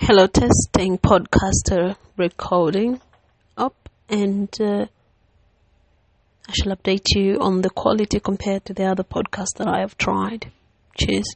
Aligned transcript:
Hello, 0.00 0.28
testing 0.28 0.96
podcaster 0.96 1.96
recording 2.16 3.00
up, 3.56 3.88
and 4.08 4.48
uh, 4.60 4.86
I 6.48 6.52
shall 6.52 6.74
update 6.74 7.16
you 7.16 7.40
on 7.40 7.62
the 7.62 7.68
quality 7.68 8.20
compared 8.20 8.64
to 8.66 8.72
the 8.74 8.84
other 8.84 9.02
podcasts 9.02 9.56
that 9.56 9.66
I 9.66 9.80
have 9.80 9.98
tried. 9.98 10.52
Cheers. 10.96 11.34